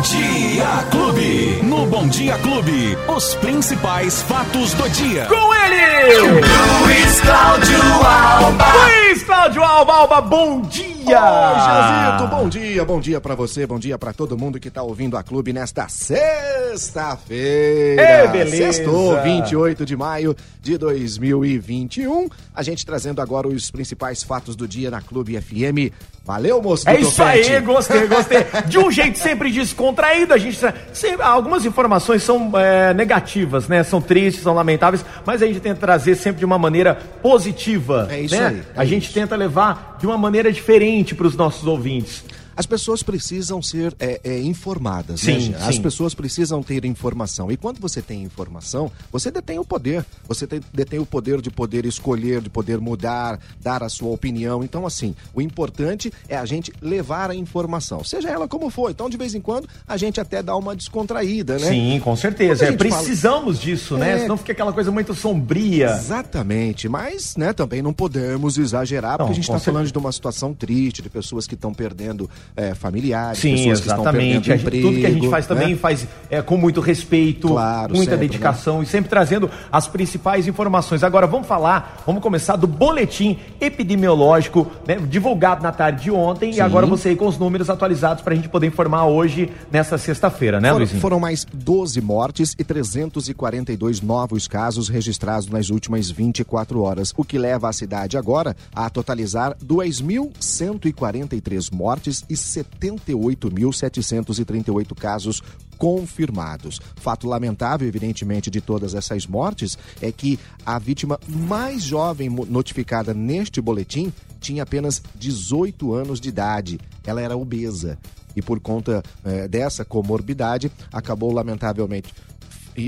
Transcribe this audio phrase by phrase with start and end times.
[0.00, 1.60] Bom Dia Clube.
[1.62, 5.26] No Bom Dia Clube, os principais fatos do dia.
[5.26, 6.40] Com ele!
[6.86, 8.64] Luiz Cláudio Alba.
[8.72, 10.89] Luiz Cláudio Alba, Alba, bom dia!
[11.06, 14.82] Oi, Jazito, bom dia, bom dia pra você, bom dia pra todo mundo que tá
[14.82, 18.02] ouvindo a Clube nesta sexta-feira.
[18.02, 18.72] Ê, beleza.
[18.72, 22.28] Sextou, 28 de maio de 2021.
[22.54, 25.90] A gente trazendo agora os principais fatos do dia na Clube FM.
[26.22, 27.50] Valeu, moço É isso topete.
[27.50, 28.44] aí, gostei, gostei.
[28.66, 30.58] De um jeito sempre descontraído, a gente.
[30.92, 33.82] sempre- algumas informações são é, negativas, né?
[33.82, 38.06] São tristes, são lamentáveis, mas a gente tenta trazer sempre de uma maneira positiva.
[38.10, 38.46] É isso né?
[38.46, 39.14] aí, é a gente isso.
[39.14, 42.24] tenta levar de uma maneira diferente para os nossos ouvintes.
[42.60, 45.58] As pessoas precisam ser é, é, informadas, Sim, né?
[45.62, 45.80] As sim.
[45.82, 47.50] pessoas precisam ter informação.
[47.50, 50.04] E quando você tem informação, você detém o poder.
[50.28, 54.62] Você tem- detém o poder de poder escolher, de poder mudar, dar a sua opinião.
[54.62, 58.90] Então, assim, o importante é a gente levar a informação, seja ela como for.
[58.90, 61.66] Então, de vez em quando, a gente até dá uma descontraída, né?
[61.66, 62.66] Sim, com certeza.
[62.66, 64.16] É, gente fala- precisamos disso, né?
[64.16, 64.18] É.
[64.18, 65.92] Senão fica aquela coisa muito sombria.
[65.96, 70.12] Exatamente, mas né, também não podemos exagerar, porque Não, a gente está falando de uma
[70.12, 74.48] situação triste, de pessoas que estão perdendo é, familiares, Sim, pessoas que estão exatamente.
[74.48, 74.88] perdendo emprego.
[74.88, 75.76] tudo que a gente faz também né?
[75.76, 78.32] faz é, com muito respeito, Claro, muita sempre, né?
[78.32, 81.02] dedicação e sempre trazendo as principais informações.
[81.02, 86.54] Agora vamos falar, vamos começar do boletim epidemiológico né, divulgado na tarde de ontem e
[86.54, 86.60] Sim.
[86.60, 90.60] agora você aí com os números atualizados para a gente poder informar hoje, nessa sexta-feira,
[90.60, 91.00] né, Foram, Luizinho?
[91.00, 97.38] foram mais 12 mortes e 342 novos casos registrados nas últimas 24 horas, o que
[97.38, 105.42] leva a cidade agora a totalizar 2.143 mortes e 78.738 casos
[105.76, 106.80] confirmados.
[106.96, 113.60] Fato lamentável, evidentemente, de todas essas mortes é que a vítima mais jovem notificada neste
[113.60, 116.78] boletim tinha apenas 18 anos de idade.
[117.04, 117.98] Ela era obesa
[118.36, 122.14] e por conta eh, dessa comorbidade acabou lamentavelmente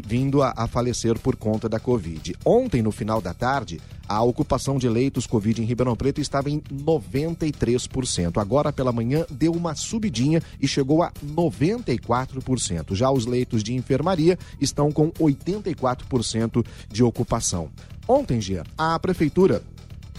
[0.00, 2.34] vindo a, a falecer por conta da Covid.
[2.44, 6.60] Ontem, no final da tarde, a ocupação de leitos Covid em Ribeirão Preto estava em
[6.60, 8.40] 93%.
[8.40, 12.94] Agora, pela manhã, deu uma subidinha e chegou a 94%.
[12.94, 17.70] Já os leitos de enfermaria estão com 84% de ocupação.
[18.06, 19.62] Ontem, Gia, a prefeitura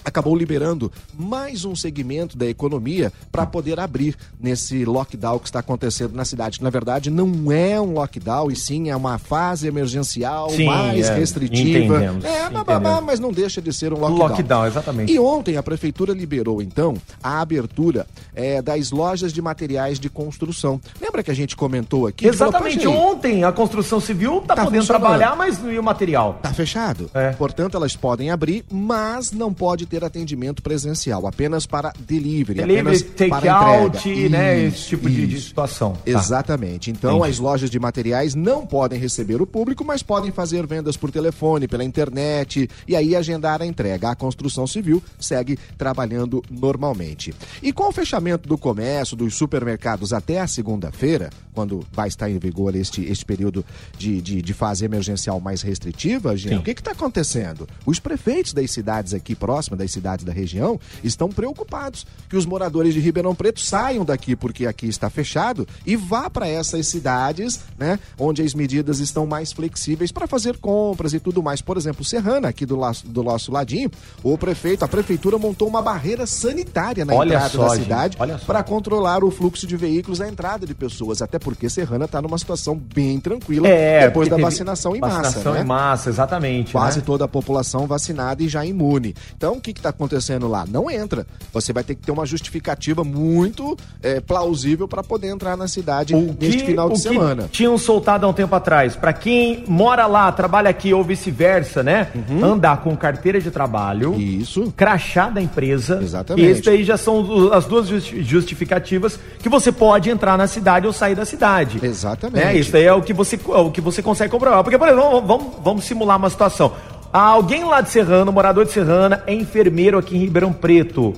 [0.03, 6.13] acabou liberando mais um segmento da economia para poder abrir nesse lockdown que está acontecendo
[6.13, 6.61] na cidade.
[6.61, 11.15] Na verdade, não é um lockdown, e sim é uma fase emergencial Sim, mais é,
[11.15, 11.95] restritiva.
[11.95, 14.29] entendemos, é, bababá, mas não deixa de ser um lockdown.
[14.29, 15.11] Lockdown, exatamente.
[15.11, 20.79] E ontem a prefeitura liberou, então, a abertura é, das lojas de materiais de construção.
[21.01, 22.23] Lembra que a gente comentou aqui?
[22.25, 22.85] que falou, Exatamente.
[22.85, 26.39] "Poxa, aí, Ontem a construção civil tá, Tá podendo trabalhar, mas e o material?
[26.41, 27.09] Tá fechado.
[27.13, 27.31] É.
[27.31, 33.01] Portanto, elas podem abrir, mas não pode ter atendimento presencial, apenas para delivery, Delivery, apenas
[33.01, 34.29] take para out, entrega.
[34.29, 34.59] né?
[34.65, 35.93] Isso, Esse tipo de, de situação.
[35.93, 35.99] Tá.
[36.05, 36.89] Exatamente.
[36.89, 37.31] Então, Entendi.
[37.31, 41.67] as lojas de materiais não podem receber o público, mas podem fazer vendas por telefone,
[41.67, 44.09] pela internet e aí agendar a entrega.
[44.11, 47.33] A construção civil segue trabalhando normalmente.
[47.61, 52.37] E com o fechamento do comércio, dos supermercados até a segunda-feira, quando vai estar em
[52.39, 53.65] vigor este, este período
[53.97, 56.57] de, de, de fase emergencial mais restritiva, Jean, Sim.
[56.57, 57.67] o que está acontecendo?
[57.85, 62.93] Os prefeitos das cidades aqui próximas, das cidades da região, estão preocupados que os moradores
[62.93, 67.99] de Ribeirão Preto saiam daqui porque aqui está fechado e vá para essas cidades, né,
[68.17, 71.61] onde as medidas estão mais flexíveis para fazer compras e tudo mais.
[71.61, 73.91] Por exemplo, Serrana, aqui do, laço- do nosso ladinho,
[74.23, 78.63] o prefeito, a prefeitura montou uma barreira sanitária na Olha entrada só, da cidade para
[78.63, 82.75] controlar o fluxo de veículos, a entrada de pessoas, até porque Serrana está numa situação
[82.77, 85.61] bem tranquila É, depois da vacinação em massa, Vacinação né?
[85.61, 86.71] em massa, exatamente.
[86.71, 87.03] Quase né?
[87.05, 89.13] toda a população vacinada e já imune.
[89.35, 90.65] Então, o que está acontecendo lá?
[90.67, 91.25] Não entra.
[91.53, 96.15] Você vai ter que ter uma justificativa muito é, plausível para poder entrar na cidade
[96.15, 97.43] O que, neste final de semana.
[97.43, 101.81] que tinham soltado há um tempo atrás, pra quem mora lá, trabalha aqui ou vice-versa,
[101.83, 102.07] né?
[102.41, 104.19] Andar com carteira de trabalho, Uhum.
[104.19, 104.73] Isso.
[104.75, 105.99] crachá da empresa.
[106.01, 106.47] Exatamente.
[106.47, 110.93] Esse daí já são as duas justi- justificativas que você pode entrar na cidade ou
[110.93, 111.79] sair da cidade.
[111.81, 112.43] Exatamente.
[112.45, 112.55] Né?
[112.57, 114.63] Isso daí é o que você, é o que você consegue comprovar.
[114.63, 116.73] Porque, por exemplo, vamos, vamos simular uma situação.
[117.13, 121.13] Alguém lá de Serrano, morador de Serrana, é enfermeiro aqui em Ribeirão Preto.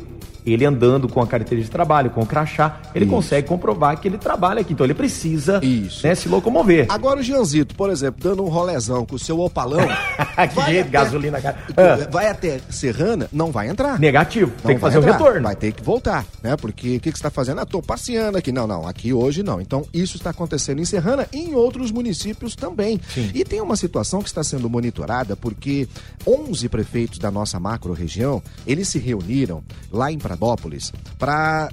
[0.45, 3.13] Ele andando com a carteira de trabalho, com o crachá, ele Isso.
[3.13, 4.73] consegue comprovar que ele trabalha aqui.
[4.73, 6.05] Então ele precisa Isso.
[6.05, 6.85] né, se locomover.
[6.89, 9.79] Agora o Gianzito, por exemplo, dando um rolezão com o seu opalão.
[10.49, 11.55] que vai jeito, até- gasolina, cara.
[11.77, 13.99] Ah, Vai até Serrana, não vai entrar.
[13.99, 15.41] negativo, Não tem que fazer o entrar, retorno.
[15.43, 16.55] Vai ter que voltar, né?
[16.55, 17.59] Porque o que, que você está fazendo?
[17.61, 18.51] Ah, tô passeando aqui.
[18.51, 19.59] Não, não, aqui hoje não.
[19.59, 22.99] Então, isso está acontecendo em Serrana e em outros municípios também.
[23.13, 23.31] Sim.
[23.33, 25.87] E tem uma situação que está sendo monitorada porque
[26.25, 31.69] 11 prefeitos da nossa macro-região, eles se reuniram lá em Pradópolis para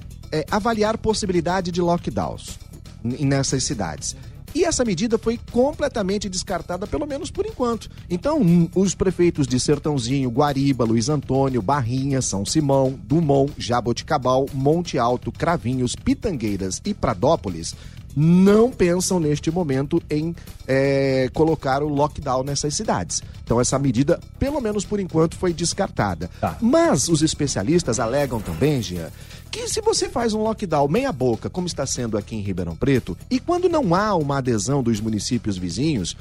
[0.49, 2.59] avaliar possibilidade de lockdowns.
[3.03, 4.15] nessas cidades.
[4.55, 7.89] E essa medida foi completamente descartada, pelo menos por enquanto.
[8.09, 14.97] Então, hum, os prefeitos de Sertãozinho, Guariba, Luiz Antônio, Barrinha, São Simão, Dumont, Jaboticabal, Monte
[14.97, 17.75] Alto, Cravinhos, Pitangueiras e Pradópolis
[18.15, 20.35] não pensam neste momento em
[20.67, 23.21] é, colocar o lockdown nessas cidades.
[23.43, 26.29] Então essa medida, pelo menos por enquanto, foi descartada.
[26.39, 26.57] Tá.
[26.61, 29.11] Mas os especialistas alegam também, Gia,
[29.51, 33.17] que se você faz um lockdown meia boca, como está sendo aqui em Ribeirão Preto,
[33.29, 36.17] e quando não há uma adesão dos municípios vizinhos,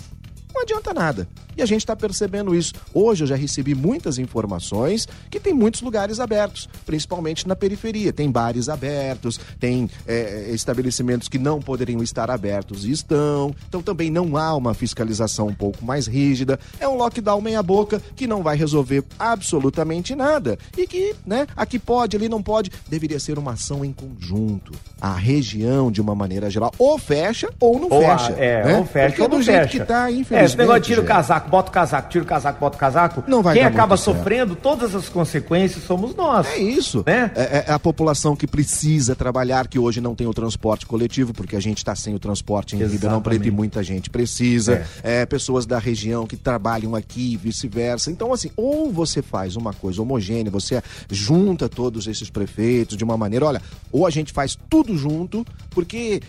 [0.62, 1.28] não adianta nada.
[1.56, 2.72] E a gente está percebendo isso.
[2.94, 8.12] Hoje eu já recebi muitas informações que tem muitos lugares abertos, principalmente na periferia.
[8.12, 13.54] Tem bares abertos, tem é, estabelecimentos que não poderiam estar abertos e estão.
[13.68, 16.58] Então também não há uma fiscalização um pouco mais rígida.
[16.80, 20.58] É um lockdown meia-boca que não vai resolver absolutamente nada.
[20.76, 22.70] E que, né, aqui pode, ali não pode.
[22.88, 24.72] Deveria ser uma ação em conjunto.
[25.00, 28.34] A região, de uma maneira geral, ou fecha ou não ou fecha.
[28.34, 28.78] A, é, né?
[28.78, 29.78] ou fecha Porque ou não do jeito fecha.
[29.78, 30.51] que tá, infelizmente.
[30.51, 32.80] É, esse negócio de tira o casaco, bota o casaco, tira o casaco, bota o
[32.80, 33.24] casaco.
[33.26, 34.62] Não vai Quem acaba sofrendo certo.
[34.62, 36.46] todas as consequências somos nós.
[36.46, 37.02] É isso.
[37.06, 37.30] Né?
[37.34, 41.56] É, é, a população que precisa trabalhar, que hoje não tem o transporte coletivo, porque
[41.56, 42.96] a gente está sem o transporte em Exatamente.
[42.96, 44.86] Ribeirão Preto e muita gente precisa.
[45.02, 45.22] É.
[45.22, 48.10] é pessoas da região que trabalham aqui, vice-versa.
[48.10, 53.16] Então, assim, ou você faz uma coisa homogênea, você junta todos esses prefeitos de uma
[53.16, 56.20] maneira, olha, ou a gente faz tudo junto, porque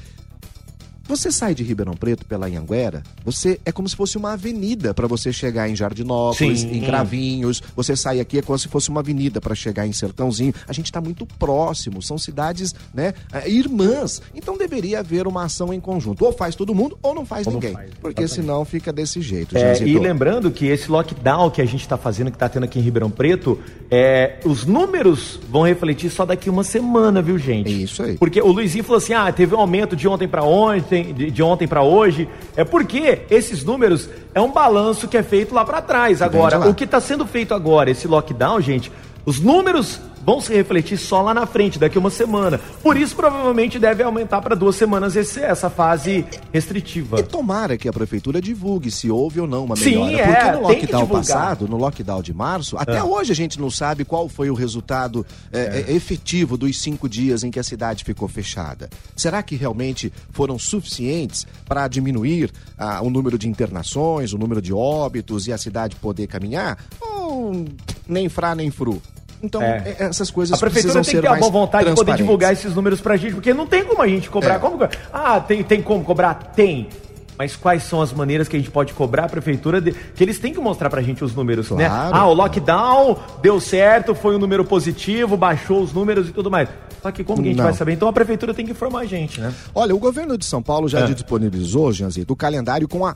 [1.05, 5.05] você sai de Ribeirão Preto pela Anhanguera, você é como se fosse uma avenida para
[5.05, 6.77] você chegar em Jardinópolis, Sim.
[6.77, 7.61] em Cravinhos.
[7.75, 10.53] Você sai aqui é como se fosse uma avenida para chegar em Sertãozinho.
[10.67, 14.21] A gente está muito próximo, são cidades, né, é, irmãs.
[14.33, 16.23] Então deveria haver uma ação em conjunto.
[16.23, 17.73] Ou faz todo mundo ou não faz ou ninguém.
[17.73, 19.57] Não faz, porque senão fica desse jeito.
[19.57, 22.79] É, e lembrando que esse lockdown que a gente está fazendo, que está tendo aqui
[22.79, 23.59] em Ribeirão Preto,
[23.91, 27.69] é, os números vão refletir só daqui uma semana, viu, gente?
[27.69, 28.17] É isso aí.
[28.17, 31.31] Porque o Luizinho falou assim: ah, teve um aumento de ontem para ontem ontem, de,
[31.31, 35.65] de ontem para hoje, é porque esses números é um balanço que é feito lá
[35.65, 36.21] para trás.
[36.21, 38.91] Agora, o que está sendo feito agora, esse lockdown, gente,
[39.25, 42.59] os números vão se refletir só lá na frente, daqui a uma semana.
[42.81, 47.19] Por isso, provavelmente, deve aumentar para duas semanas esse, essa fase restritiva.
[47.19, 50.09] E tomara que a prefeitura divulgue se houve ou não uma melhora.
[50.09, 53.03] Sim, é, Porque no lockdown passado, no lockdown de março, até é.
[53.03, 55.93] hoje a gente não sabe qual foi o resultado é, é.
[55.93, 58.89] efetivo dos cinco dias em que a cidade ficou fechada.
[59.15, 64.73] Será que realmente foram suficientes para diminuir ah, o número de internações, o número de
[64.73, 66.77] óbitos e a cidade poder caminhar?
[67.01, 67.65] Ou
[68.07, 69.01] nem frá nem fru?
[69.43, 69.95] Então, é.
[69.99, 70.03] é.
[70.05, 73.01] essas coisas A prefeitura tem que ter a boa vontade de poder divulgar esses números
[73.01, 74.55] pra gente, porque não tem como a gente cobrar.
[74.55, 74.59] É.
[74.59, 74.79] Como...
[75.11, 76.33] Ah, tem, tem como cobrar?
[76.55, 76.87] Tem.
[77.37, 79.81] Mas quais são as maneiras que a gente pode cobrar a prefeitura?
[79.81, 79.91] De...
[79.91, 81.89] Que eles têm que mostrar pra gente os números, né?
[81.89, 82.13] claro.
[82.13, 82.19] né?
[82.19, 86.69] Ah, o lockdown deu certo, foi um número positivo, baixou os números e tudo mais.
[87.01, 87.65] Só que como que a gente não.
[87.65, 87.91] vai saber?
[87.93, 89.53] Então a prefeitura tem que informar a gente, né?
[89.75, 91.07] Olha, o governo de São Paulo já é.
[91.07, 93.13] disponibilizou, Janzito, o calendário com a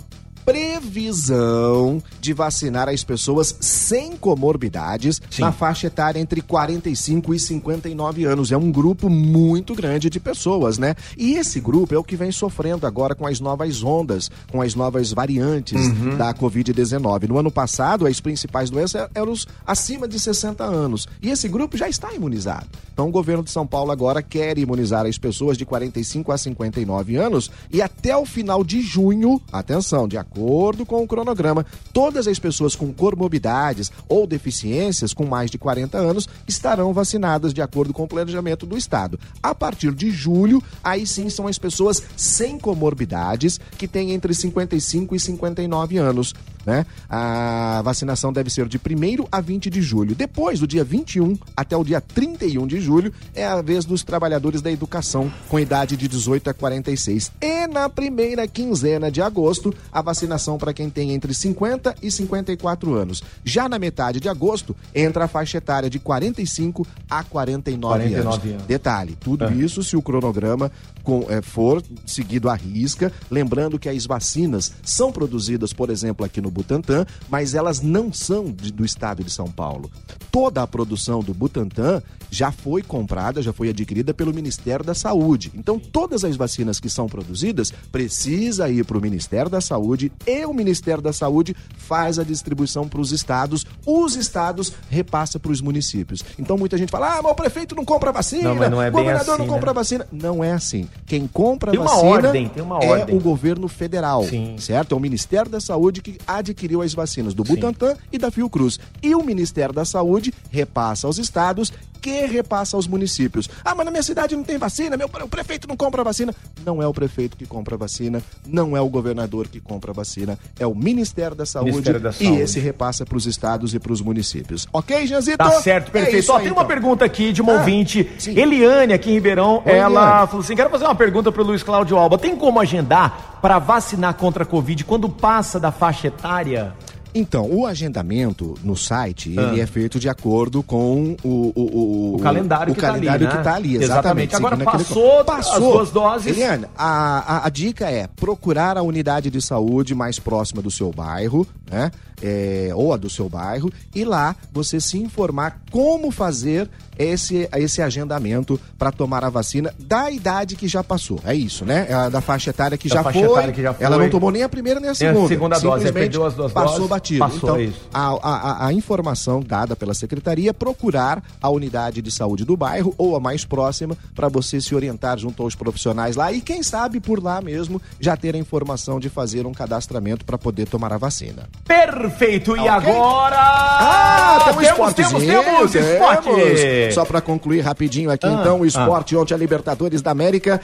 [0.47, 5.41] previsão de vacinar as pessoas sem comorbidades Sim.
[5.41, 8.53] na faixa etária entre 45 e 59 anos.
[8.53, 10.95] É um grupo muito grande de pessoas, né?
[11.17, 14.73] E esse grupo é o que vem sofrendo agora com as novas ondas, com as
[14.73, 16.15] novas variantes uhum.
[16.15, 17.27] da Covid-19.
[17.27, 21.09] No ano passado, as principais doenças eram os acima de 60 anos.
[21.21, 22.67] E esse grupo já está imunizado.
[22.93, 27.17] Então, o governo de São Paulo agora quer imunizar as pessoas de 45 a 59
[27.17, 32.27] anos e até o final de junho, atenção, de acordo acordo com o cronograma, todas
[32.27, 37.91] as pessoas com comorbidades ou deficiências com mais de 40 anos estarão vacinadas de acordo
[37.91, 39.19] com o planejamento do Estado.
[39.41, 45.15] A partir de julho, aí sim são as pessoas sem comorbidades que têm entre 55
[45.15, 46.35] e 59 anos.
[46.67, 46.85] Né?
[47.09, 50.13] A vacinação deve ser de 1 a 20 de julho.
[50.13, 54.61] Depois, do dia 21 até o dia 31 de julho, é a vez dos trabalhadores
[54.61, 57.31] da educação com idade de 18 a 46.
[57.39, 62.93] E na primeira quinzena de agosto, a vacinação para quem tem entre 50 e 54
[62.95, 63.23] anos.
[63.45, 68.45] Já na metade de agosto, entra a faixa etária de 45 a 49, 49 anos.
[68.45, 68.67] anos.
[68.67, 69.53] Detalhe, tudo é.
[69.53, 70.69] isso se o cronograma
[71.01, 73.13] com, é, for seguido à risca.
[73.31, 78.51] Lembrando que as vacinas são produzidas, por exemplo, aqui no Butantan, mas elas não são
[78.51, 79.91] de, do estado de São Paulo.
[80.31, 85.51] Toda a produção do Butantan já foi comprada, já foi adquirida pelo Ministério da Saúde.
[85.55, 90.45] Então, todas as vacinas que são produzidas precisa ir para o Ministério da Saúde e
[90.45, 95.61] o Ministério da Saúde faz a distribuição para os estados, os estados repassa para os
[95.61, 96.23] municípios.
[96.37, 98.91] Então, muita gente fala: ah, mas o prefeito não compra vacina, não, não é o
[98.91, 99.73] governador assim, não compra né?
[99.73, 100.07] vacina.
[100.11, 100.87] Não é assim.
[101.05, 102.51] Quem compra tem vacina ordem.
[102.81, 104.57] é o governo federal, Sim.
[104.57, 104.93] certo?
[104.93, 108.01] É o Ministério da Saúde que adquiriu as vacinas do Butantan Sim.
[108.13, 108.79] e da Fiocruz.
[109.01, 111.71] E o Ministério da Saúde repassa aos estados
[112.07, 113.49] que repassa aos municípios.
[113.65, 116.33] Ah, mas na minha cidade não tem vacina, meu o prefeito não compra vacina.
[116.65, 120.65] Não é o prefeito que compra vacina, não é o governador que compra vacina, é
[120.65, 122.41] o Ministério da Saúde, Ministério da e Saúde.
[122.41, 124.65] esse repassa para os estados e para os municípios.
[124.71, 125.37] Ok, Janzito?
[125.37, 126.19] Tá certo, É perfeito.
[126.19, 126.67] isso Ó, aí, tem uma então.
[126.67, 128.37] pergunta aqui de uma Ah, ouvinte, sim.
[128.39, 129.61] Eliane, aqui em Ribeirão.
[129.65, 130.27] Oi, ela Eliane.
[130.27, 132.17] falou assim: quero fazer uma pergunta pro Luiz Cláudio Alba.
[132.17, 136.73] Tem como agendar para vacinar contra a Covid quando passa da faixa etária?
[137.17, 139.43] Então, o agendamento no site, Ah.
[139.51, 141.51] ele é feito de acordo com o...
[141.55, 143.37] O, o, O calendário o que tá calendário ali, né?
[143.39, 144.33] que tá ali, Exatamente.
[144.33, 144.35] exatamente.
[144.35, 146.27] Agora aquele- passou as duas doses.
[146.37, 150.91] Eliane, a, a, a dica é procurar a unidade de saúde mais próxima do seu
[150.91, 151.91] bairro, né?
[152.21, 157.79] É, ou a do seu bairro, e lá você se informar como fazer esse, esse
[157.79, 161.19] agendamento para tomar a vacina da idade que já passou.
[161.23, 161.85] É isso, né?
[161.87, 163.85] É da faixa etária que, Da já, faixa foi, etária que já foi.
[163.85, 165.27] Ela não tomou nem a primeira nem a Nem a segunda.
[165.27, 167.19] segunda dose, perdeu as duas passou doses, batido.
[167.19, 167.87] passou, então, isso.
[167.93, 168.17] a, a,
[168.63, 173.15] a- a informação dada pela secretaria é procurar a unidade de saúde do bairro ou
[173.15, 177.21] a mais próxima para você se orientar junto aos profissionais lá e quem sabe por
[177.21, 181.47] lá mesmo já ter a informação de fazer um cadastramento para poder tomar a vacina.
[181.63, 182.06] Perfeito.
[182.55, 182.69] E Ok.
[182.69, 183.37] agora?
[183.39, 186.93] Ah, tem um temos, temos, temos, esporte.
[186.93, 190.61] Só para concluir rapidinho aqui, Ah, então, o esporte ontem a Libertadores da América.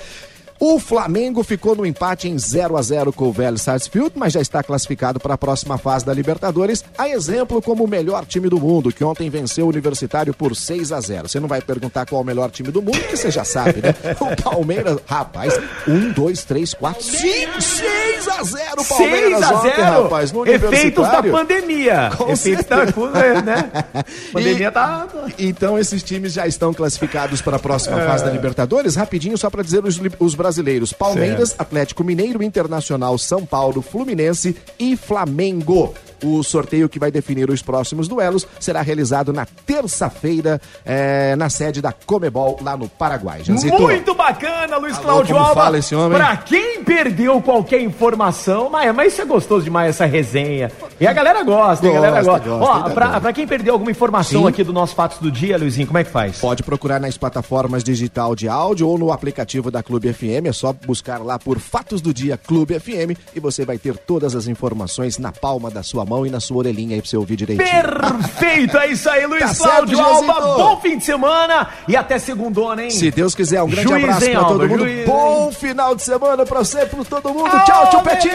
[0.66, 4.40] O Flamengo ficou no empate em 0 a 0 com o Vélez Sarsfield, mas já
[4.40, 8.58] está classificado para a próxima fase da Libertadores, a exemplo como o melhor time do
[8.58, 12.22] mundo, que ontem venceu o Universitário por 6 a 0 Você não vai perguntar qual
[12.22, 13.94] é o melhor time do mundo, que você já sabe, né?
[14.22, 15.54] O Palmeiras, rapaz,
[15.86, 20.48] 1, 2, 3, 4, 5, 6 a 0 Palmeiras 6 a ontem, 0 rapaz, no
[20.48, 22.12] Efeitos da pandemia.
[22.18, 23.70] Com Efeitos da coisa, né?
[24.32, 25.10] pandemia tá.
[25.38, 28.08] Então esses times já estão classificados para a próxima É.
[28.08, 28.96] fase da Libertadores.
[28.96, 30.53] Rapidinho, só para dizer os, os brasileiros:
[30.94, 35.94] Palmeiras, Atlético Mineiro, Internacional, São Paulo, Fluminense e Flamengo.
[36.24, 41.82] O sorteio que vai definir os próximos duelos será realizado na terça-feira eh, na sede
[41.82, 43.44] da Comebol lá no Paraguai.
[43.44, 43.80] Janzito.
[43.82, 45.54] Muito bacana, Luiz Alô, Cláudio Alba.
[45.54, 46.18] fala esse homem?
[46.18, 50.72] Pra quem perdeu qualquer informação, mas, mas isso é gostoso demais, essa resenha.
[51.00, 52.66] E a galera gosta, a galera Gosta, gosta.
[52.66, 54.48] gosta, Ó, pra, pra quem perdeu alguma informação Sim.
[54.48, 56.38] aqui do nosso Fatos do Dia, Luizinho, como é que faz?
[56.40, 60.46] Pode procurar nas plataformas digital de áudio ou no aplicativo da Clube FM.
[60.48, 64.36] É só buscar lá por Fatos do Dia Clube FM e você vai ter todas
[64.36, 67.36] as informações na palma da sua mão e na sua orelhinha aí pra você ouvir
[67.36, 67.68] direitinho.
[67.70, 70.42] Perfeito, é isso aí, Luiz Tá Cláudio certo, Alba.
[70.64, 72.90] Bom fim de semana e até segundona, hein?
[72.90, 74.80] Se Deus quiser, um grande Juiz, abraço hein, pra todo Alba, mundo.
[74.88, 77.50] juiz, Bom final de semana pra você, pra todo mundo.
[77.52, 78.34] Ah, Tchau, tchau, Petinho!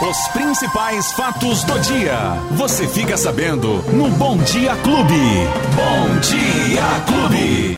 [0.00, 2.16] Os principais fatos do dia.
[2.52, 5.48] Você fica sabendo no Bom Dia Clube.
[5.74, 7.76] Bom Dia Clube.